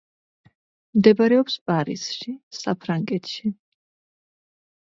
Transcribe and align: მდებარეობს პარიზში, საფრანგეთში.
მდებარეობს 0.99 1.59
პარიზში, 1.71 2.33
საფრანგეთში. 2.63 3.55